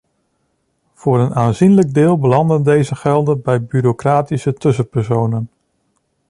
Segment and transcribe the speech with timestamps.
[0.93, 5.49] Voor een aanzienlijke deel belanden deze gelden bij bureaucratische tussenpersonen.